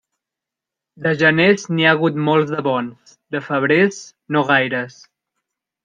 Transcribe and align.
De 1.05 1.11
geners 1.19 1.67
n'hi 1.73 1.85
ha 1.89 1.93
hagut 1.97 2.17
molts 2.29 2.55
de 2.55 2.65
bons; 2.71 3.15
de 3.37 3.45
febrers, 3.51 4.01
no 4.39 4.47
gaires. 4.53 4.99